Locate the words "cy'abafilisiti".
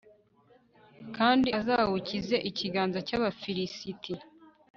3.07-4.13